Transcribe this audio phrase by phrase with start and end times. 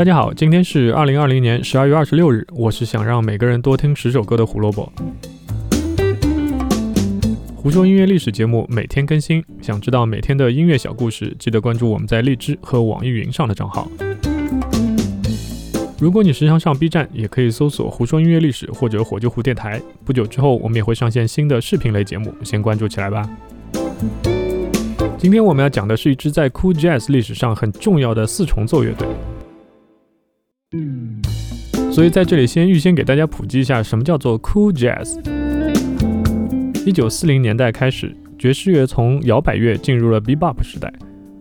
[0.00, 2.46] 大家好，今天是二零二零年十二月二十六日。
[2.54, 4.90] 我是想让每个人多听十首歌的胡萝卜。
[7.54, 13.90] 胡说音乐历史节目每天更新，想知道每天的音乐小故事，记得关注我们在荔枝和网易云上的账号。
[15.98, 19.78] 如果你时常上 B 站，也可以搜索“胡说音乐历史”或者“火救湖电台”。
[20.06, 23.28] 不久之后，我们也会上线新的视频类节目，先关注起来吧。
[25.18, 29.06] 今天我们要讲的是一支在 Cool Jazz 历史上很重要的四重奏乐队。
[31.90, 35.18] 所以在这里先预先给大家普及一下，什么叫做 Cool Jazz。
[36.86, 40.90] 一九四零年代开始，爵士乐从摇摆乐进入了 Bebop 时代。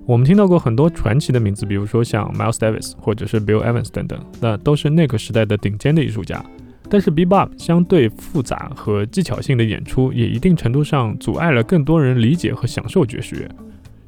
[0.06, 6.44] 我们听到过很多传奇的名字，比如说像 Miles Davis 或者是 Bill Evans 等等，那都是那个时代的顶尖的艺术家。
[6.90, 13.48] 但是 Bebop 相对复杂和技巧性的演出，也一定程度上阻碍了更多人理解和享受爵士乐。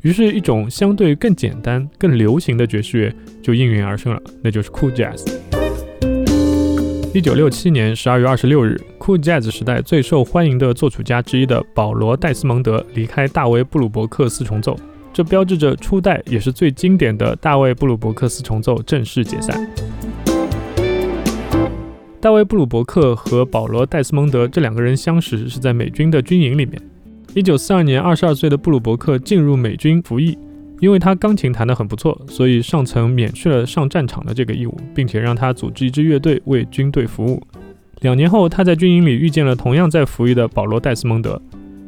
[0.02, 5.41] 于是，一种相对更简单、更流行的爵士乐就应运而生了，那就是 Cool Jazz。
[7.14, 14.78] 一九六七年十二月二十六日，Cool Jazz 时代最受欢迎的作曲家之一的保罗·戴斯蒙德离开大卫·布鲁伯克四重奏，
[15.12, 19.70] 这标志着初代也是最经典的大卫·布鲁伯克四重奏正式解散。
[22.22, 26.82] 大卫·布鲁伯克和保罗·戴斯蒙德这两个人相识是在美军的军营里面。
[27.36, 30.38] 一九四二年，二十二岁的布鲁伯克进入美军服役，
[30.82, 37.40] 因为他钢琴弹得很不错，所以上层免去了上战场的这个义务，并且让他组织一支乐队为军队服务。
[38.00, 41.40] 两年后，他在军营里遇见了同样在服役的保罗·戴斯蒙德。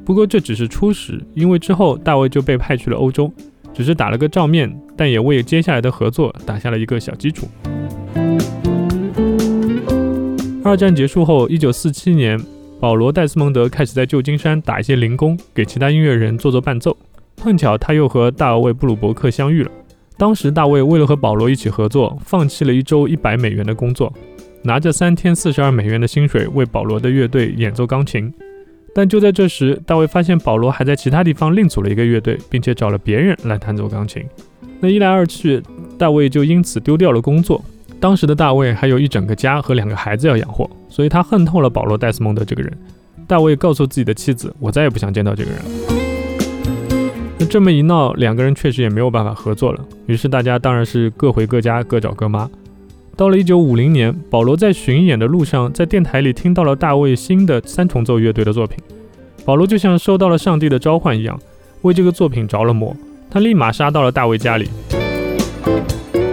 [0.06, 3.34] 不过这只是初始，因为之后大卫就被派去了欧洲，
[3.74, 7.48] 只是打了个照面，但也为接下来的合作打下了一个小基础。
[10.64, 12.40] 二战结束后，一九四七年。
[12.80, 16.96] 保罗·戴斯蒙德开始在旧金山打一些零工，给其他音乐人做做伴奏。
[17.44, 19.72] 碰巧他又和大卫·布鲁伯克相遇了。
[20.16, 24.14] 当时大卫为了和保罗一起合作，放弃了一周一百美元的工作，
[24.62, 28.34] 拿着三天四十二美元的薪水为保罗的乐队演奏钢琴。
[28.96, 34.24] 但就在这时，大卫发现保罗还在其他地方另组了一个乐队，并且找了别人来弹奏钢琴。
[34.80, 35.62] 那一来二去，
[35.98, 37.62] 大卫就因此丢掉了工作。
[38.00, 42.72] 当时的大卫还有一整个家和两个孩子要养活，所以他恨透了保罗·戴斯蒙德这个人。
[43.28, 45.93] 大卫告诉自己的妻子：“我再也不想见到这个人了。”
[47.46, 49.86] 这么一闹，两个人确实也没有办法合作了。
[50.06, 52.50] 于是大家当然是各回各家，各找各妈。
[53.16, 58.78] 到了1950年，保罗在巡演的路上，在电台里听到了大卫新的三重奏乐队的作品。
[59.46, 61.40] 保罗就像收到了上帝的召唤一样，
[61.84, 62.96] 为这个作品着了魔。
[63.30, 64.70] 他立马杀到了大卫家里。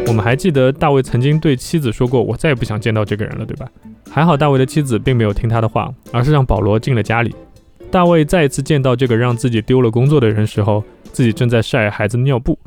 [0.07, 3.67] 我们还记得大卫曾经对妻子说过：“我再也不想见到这个人了，对吧？”
[4.11, 7.35] 还好大卫的妻子并没有听他的话，而是让保罗进了家里。
[7.91, 10.83] 大卫再一次见到这个让自己丢了工作的人时候，
[11.13, 12.59] 自己正在晒孩子尿布，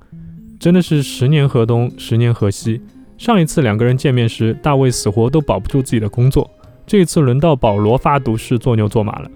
[0.59, 2.81] 真的是十年河东，十年河西。
[3.17, 6.49] 上一次两个人见面时，大卫死活都保不住自己的工作，
[6.85, 9.29] 这一次轮到保罗发毒誓做牛做马了。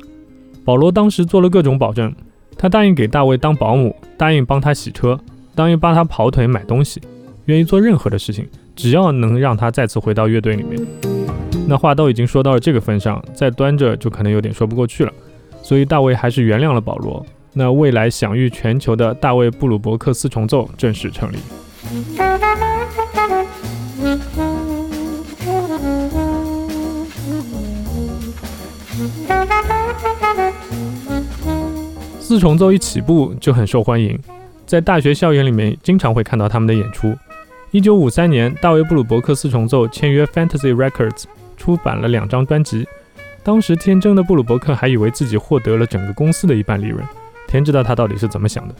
[0.65, 2.13] 保罗当时做了各种保证，
[2.57, 5.17] 他答应给大卫当保姆，答应帮他洗车，
[5.55, 7.01] 答应帮他跑腿买东西。
[7.45, 10.85] 愿意做任何的事情，只要能让他再次回到乐队里面。
[11.65, 15.13] 那话都已经说到了这个份上，再端着就可能有点说不过去了。
[15.61, 17.25] 所以大卫还是原谅了保罗。
[17.57, 21.37] 那未来享誉全球的大卫·布鲁伯克四重奏正式成立。
[32.19, 34.19] 四重奏一起步就很受欢迎，
[34.67, 37.17] 在大学校园里面经常会看到他们的演出。
[37.71, 41.23] 一九五三年，大卫·布鲁伯克四重奏签约 Fantasy Records，
[41.57, 42.87] 出版了两张专辑。
[43.41, 47.03] 当时天真的布鲁伯克还以为自己获得了整个公司的一半利润，
[47.47, 48.75] 天知道他到底是怎么想的。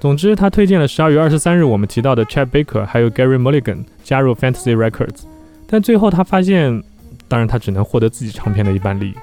[0.00, 5.22] 总之，他推荐了十二月二十三日我们提到的 Chad Baker 还有 Gary Mulligan 加入 Fantasy Records，
[5.68, 6.82] 但最后他发现，
[7.28, 9.14] 当然他只能获得自己唱片的一半利益，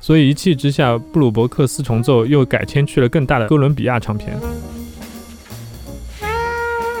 [0.00, 4.34] 所以一气之下，布鲁伯克四重奏又改签去了更大的哥伦比亚唱片。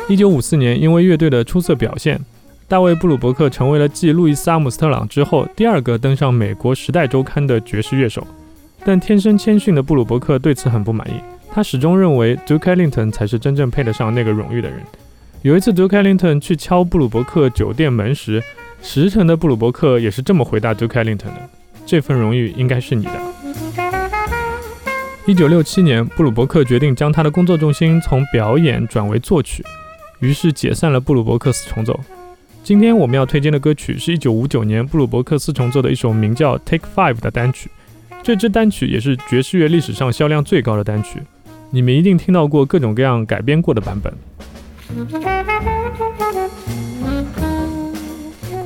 [0.06, 2.20] 一九五四年，因为乐队的出色表现，
[2.68, 8.26] 大卫·布鲁伯克成为了继路易斯·阿姆斯特朗之后第二个登上美国《时代周刊》的爵士乐手。
[8.84, 11.14] 但天生谦逊的布鲁伯克对此很不满意，
[11.50, 14.80] 他始终认为 Duke Ellington 才是真正配得上那个荣誉的人。
[15.42, 18.42] 有一次，Duke Ellington 去敲布鲁伯克酒店门时，
[18.82, 21.48] 实诚的布鲁伯克也是这么回答 Duke Ellington 的
[21.86, 23.12] ：“这份荣誉应该是你的。”
[25.26, 29.64] 一九六七年，布鲁伯克决定将他的工作重心从表演转为作曲。
[30.20, 31.98] 于是解散了布鲁伯克四重奏。
[32.62, 37.70] 今天我们要推荐的歌曲是一九五九年布鲁伯克四重奏的一首名叫《Take Five》的单曲。
[38.24, 41.20] 这支单曲也是爵士乐历史上销量最高的单曲。
[41.68, 44.10] 你们一定听到过各种各样改编过的版本。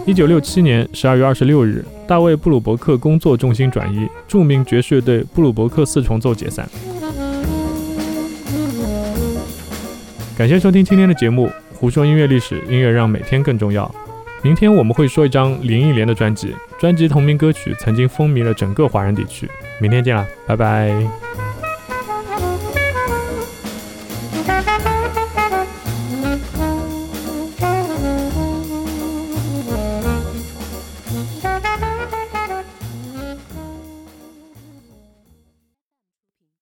[0.06, 6.68] 一九六七年十二月二十六日，大卫·布鲁伯克工作重心转移，著名爵士乐队布鲁伯克四重奏解散。
[10.36, 13.92] 感谢收听今天的节目，胡说音乐历史，音乐让每天更重要。
[14.42, 19.48] 明天我们会说一张林忆莲的专辑，专辑同名歌曲曾经风靡了整个华人地区。
[19.80, 21.47] 明天见了，拜拜。